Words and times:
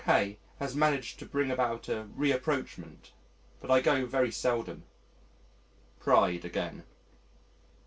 K 0.03 0.39
has 0.57 0.75
managed 0.75 1.19
to 1.19 1.27
bring 1.27 1.51
about 1.51 1.87
a 1.87 2.05
rapprochement 2.15 3.11
but 3.59 3.69
I 3.69 3.81
go 3.81 4.07
very 4.07 4.31
seldom. 4.31 4.81
Pride 5.99 6.43
again. 6.43 6.85